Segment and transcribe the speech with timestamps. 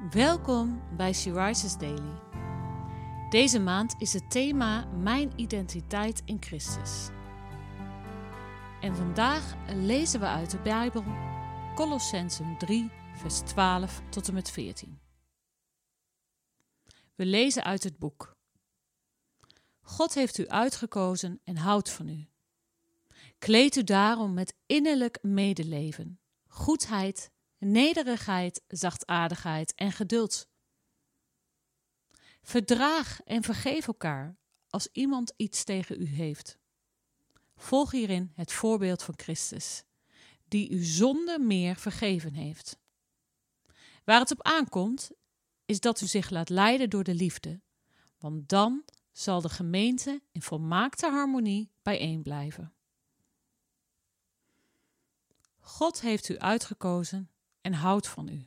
[0.00, 1.32] Welkom bij She
[1.78, 2.20] Daily.
[3.30, 7.08] Deze maand is het thema Mijn identiteit in Christus.
[8.80, 11.04] En vandaag lezen we uit de Bijbel
[11.74, 15.00] Colossensum 3, vers 12 tot en met 14.
[17.14, 18.36] We lezen uit het boek.
[19.80, 22.28] God heeft u uitgekozen en houdt van u.
[23.38, 27.32] Kleed u daarom met innerlijk medeleven, goedheid
[27.64, 30.48] nederigheid, zachtaardigheid en geduld.
[32.42, 34.36] Verdraag en vergeef elkaar
[34.68, 36.58] als iemand iets tegen u heeft.
[37.56, 39.84] Volg hierin het voorbeeld van Christus,
[40.48, 42.78] die u zonder meer vergeven heeft.
[44.04, 45.10] Waar het op aankomt,
[45.64, 47.60] is dat u zich laat leiden door de liefde,
[48.18, 52.74] want dan zal de gemeente in volmaakte harmonie bijeen blijven.
[55.60, 57.30] God heeft u uitgekozen
[57.64, 58.46] en houdt van u.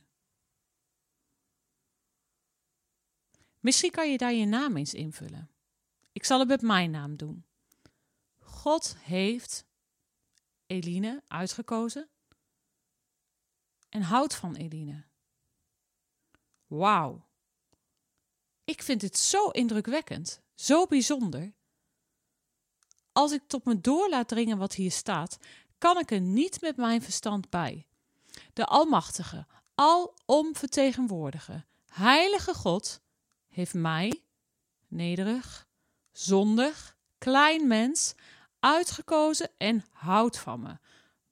[3.60, 5.50] Misschien kan je daar je naam eens invullen.
[6.12, 7.46] Ik zal het met mijn naam doen.
[8.38, 9.66] God heeft
[10.66, 12.08] Eline uitgekozen
[13.88, 15.04] en houdt van Eline.
[16.66, 17.28] Wauw.
[18.64, 21.54] Ik vind het zo indrukwekkend, zo bijzonder.
[23.12, 25.38] Als ik tot me door laat dringen wat hier staat,
[25.78, 27.87] kan ik er niet met mijn verstand bij
[28.52, 33.00] de Almachtige, alomvertegenwoordige, heilige God,
[33.48, 34.22] heeft mij,
[34.86, 35.68] nederig,
[36.12, 38.14] zondig, klein mens,
[38.60, 40.78] uitgekozen en houdt van me.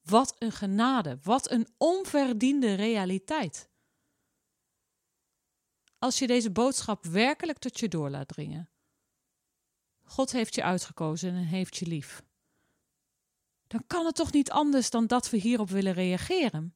[0.02, 3.68] Wat een genade, wat een onverdiende realiteit.
[5.98, 8.70] Als je deze boodschap werkelijk tot je door laat dringen.
[10.02, 12.22] God heeft je uitgekozen en heeft je lief.
[13.66, 16.74] Dan kan het toch niet anders dan dat we hierop willen reageren?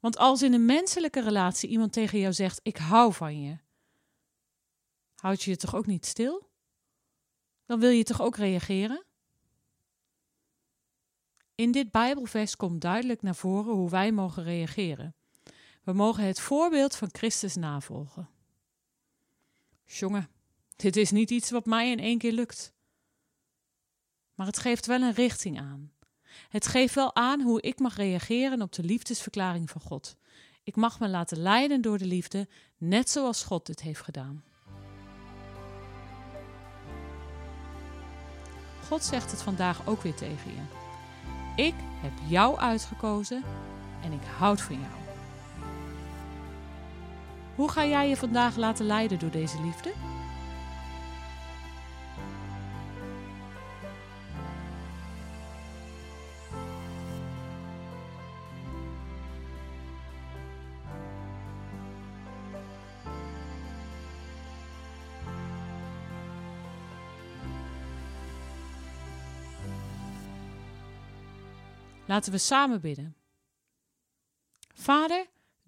[0.00, 3.58] Want als in een menselijke relatie iemand tegen jou zegt: Ik hou van je,
[5.14, 6.50] houd je je toch ook niet stil?
[7.66, 9.04] Dan wil je toch ook reageren?
[11.54, 15.14] In dit Bijbelvers komt duidelijk naar voren hoe wij mogen reageren.
[15.82, 18.28] We mogen het voorbeeld van Christus navolgen.
[19.84, 20.28] Jongen,
[20.76, 22.72] dit is niet iets wat mij in één keer lukt.
[24.34, 25.92] Maar het geeft wel een richting aan.
[26.48, 30.16] Het geeft wel aan hoe ik mag reageren op de liefdesverklaring van God.
[30.64, 32.48] Ik mag me laten leiden door de liefde,
[32.78, 34.44] net zoals God dit heeft gedaan.
[38.86, 40.62] God zegt het vandaag ook weer tegen je.
[41.62, 43.42] Ik heb jou uitgekozen
[44.02, 44.92] en ik houd van jou.
[47.54, 49.92] Hoe ga jij je vandaag laten leiden door deze liefde?
[72.06, 73.16] Laten we samen bidden.
[74.74, 75.26] Vader,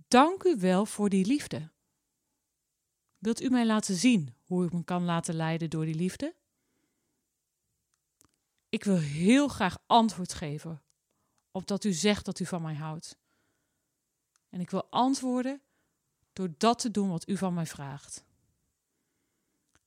[0.09, 1.71] dank u wel voor die liefde.
[3.19, 6.35] Wilt u mij laten zien hoe ik me kan laten leiden door die liefde?
[8.69, 10.83] Ik wil heel graag antwoord geven
[11.51, 13.19] op dat u zegt dat u van mij houdt.
[14.49, 15.61] En ik wil antwoorden
[16.33, 18.25] door dat te doen wat u van mij vraagt.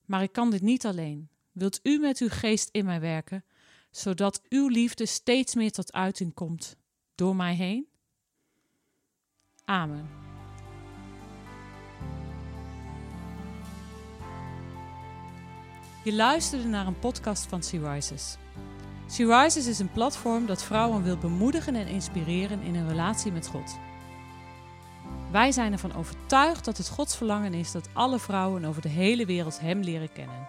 [0.04, 1.30] Maar ik kan dit niet alleen.
[1.52, 3.44] Wilt u met uw geest in mij werken,
[3.92, 6.76] zodat uw liefde steeds meer tot uiting komt
[7.14, 7.88] door mij heen?
[9.64, 10.08] Amen.
[16.04, 18.36] Je luisterde naar een podcast van Sea Rises.
[19.06, 23.46] Sea Rises is een platform dat vrouwen wil bemoedigen en inspireren in een relatie met
[23.46, 23.78] God.
[25.30, 29.26] Wij zijn ervan overtuigd dat het Gods verlangen is dat alle vrouwen over de hele
[29.26, 30.48] wereld Hem leren kennen.